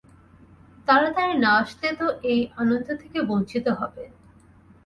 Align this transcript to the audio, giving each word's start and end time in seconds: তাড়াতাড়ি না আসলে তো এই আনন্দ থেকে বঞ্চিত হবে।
তাড়াতাড়ি 0.87 1.35
না 1.43 1.51
আসলে 1.61 1.89
তো 1.99 2.05
এই 2.31 2.41
আনন্দ 2.57 2.87
থেকে 3.01 3.19
বঞ্চিত 3.29 3.65
হবে। 3.79 4.03